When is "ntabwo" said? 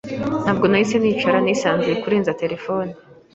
0.43-0.65